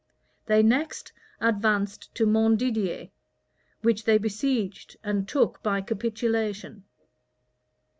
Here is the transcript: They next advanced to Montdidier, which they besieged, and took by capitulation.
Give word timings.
They 0.47 0.63
next 0.63 1.13
advanced 1.39 2.15
to 2.15 2.25
Montdidier, 2.25 3.11
which 3.83 4.03
they 4.05 4.17
besieged, 4.17 4.97
and 5.03 5.27
took 5.27 5.61
by 5.61 5.81
capitulation. 5.81 6.85